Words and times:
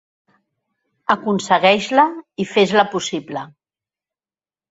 Aconsegueix-la 1.15 2.05
i 2.43 2.47
fes-la 2.53 2.85
possible! 2.95 3.43